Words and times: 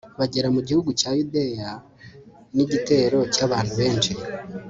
bagera 0.19 0.47
mu 0.55 0.61
gihugu 0.67 0.89
cya 0.99 1.11
yudeya 1.17 1.71
n'igitero 2.55 3.19
cy'abantu 3.33 3.73
benshi 3.79 4.11